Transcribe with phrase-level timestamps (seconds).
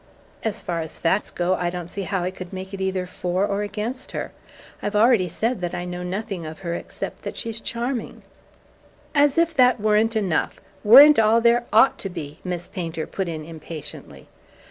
[0.43, 3.45] "As far as facts go, I don't see how I can make it either for
[3.45, 4.31] or against her.
[4.81, 8.23] I've already said that I know nothing of her except that she's charming."
[9.13, 13.45] "As if that weren't enough weren't all there OUGHT to be!" Miss Painter put in
[13.45, 14.27] impatiently.